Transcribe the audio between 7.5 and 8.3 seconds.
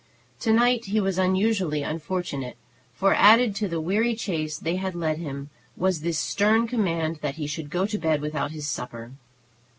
go to bed